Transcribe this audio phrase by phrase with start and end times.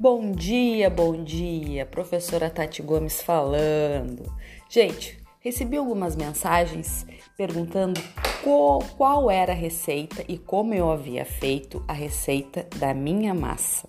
[0.00, 4.34] Bom dia, bom dia, professora Tati Gomes falando.
[4.66, 7.04] Gente, recebi algumas mensagens
[7.36, 8.00] perguntando
[8.42, 13.86] qual, qual, era a receita e como eu havia feito a receita da minha massa.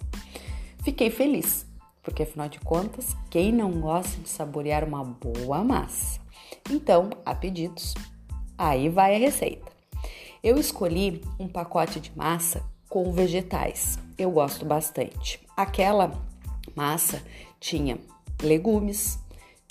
[0.84, 1.66] Fiquei feliz,
[2.04, 6.20] porque afinal de contas, quem não gosta de saborear uma boa massa?
[6.70, 7.94] Então, a pedidos,
[8.58, 9.72] aí vai a receita.
[10.44, 13.98] Eu escolhi um pacote de massa com vegetais.
[14.18, 15.40] Eu gosto bastante.
[15.62, 16.20] Aquela
[16.76, 17.22] massa
[17.60, 18.00] tinha
[18.42, 19.20] legumes,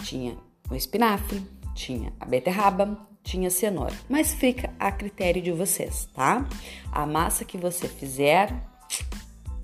[0.05, 0.39] tinha
[0.71, 1.45] o espinafre,
[1.75, 6.49] tinha a beterraba, tinha cenoura, mas fica a critério de vocês, tá?
[6.93, 8.55] A massa que você fizer,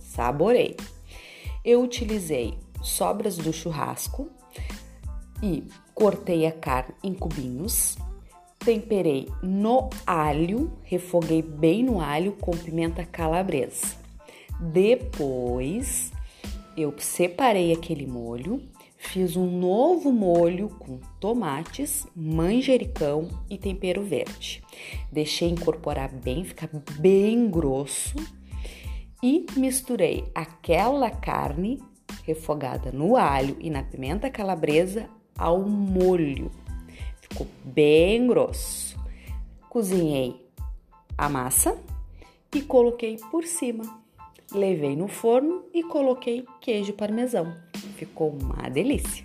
[0.01, 0.77] saborei.
[1.65, 4.29] Eu utilizei sobras do churrasco
[5.41, 5.63] e
[5.95, 7.97] cortei a carne em cubinhos,
[8.59, 13.95] temperei no alho, refoguei bem no alho com pimenta calabresa.
[14.59, 16.16] Depois
[16.77, 18.63] eu separei aquele molho,
[18.97, 24.63] fiz um novo molho com tomates, manjericão e tempero verde.
[25.11, 28.17] Deixei incorporar bem, ficar bem grosso
[29.23, 31.81] e misturei aquela carne
[32.25, 36.51] refogada no alho e na pimenta calabresa ao molho
[37.29, 38.99] ficou bem grosso.
[39.69, 40.49] Cozinhei
[41.19, 41.79] a massa
[42.55, 44.06] e coloquei por cima.
[44.53, 47.55] Levei no forno e coloquei queijo parmesão.
[47.97, 49.25] Ficou uma delícia.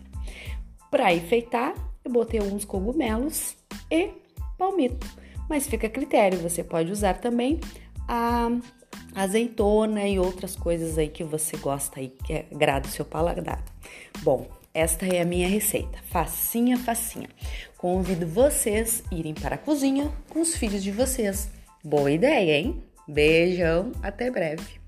[0.89, 3.55] Para enfeitar, eu botei alguns cogumelos
[3.89, 4.09] e
[4.57, 5.07] palmito.
[5.49, 7.59] Mas fica a critério, você pode usar também
[8.07, 8.49] a
[9.13, 13.63] azeitona e outras coisas aí que você gosta aí, que agrada o seu paladar.
[14.23, 17.29] Bom, esta é a minha receita, facinha, facinha.
[17.77, 21.49] Convido vocês a irem para a cozinha com os filhos de vocês.
[21.83, 22.81] Boa ideia, hein?
[23.07, 24.80] Beijão, até breve.